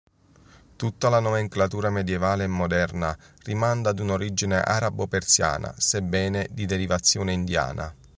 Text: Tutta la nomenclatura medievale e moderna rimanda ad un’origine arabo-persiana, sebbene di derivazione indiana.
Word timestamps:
Tutta 0.75 1.09
la 1.09 1.19
nomenclatura 1.19 1.91
medievale 1.91 2.45
e 2.45 2.47
moderna 2.47 3.15
rimanda 3.43 3.91
ad 3.91 3.99
un’origine 3.99 4.59
arabo-persiana, 4.59 5.75
sebbene 5.77 6.47
di 6.49 6.65
derivazione 6.65 7.33
indiana. 7.33 7.93